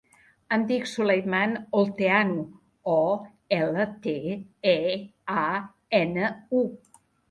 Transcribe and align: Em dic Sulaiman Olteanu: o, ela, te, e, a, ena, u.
Em 0.55 0.61
dic 0.69 0.87
Sulaiman 0.91 1.53
Olteanu: 1.81 2.39
o, 2.95 2.97
ela, 3.61 3.89
te, 4.09 4.19
e, 4.77 4.79
a, 5.39 5.49
ena, 6.05 6.31
u. 6.63 6.69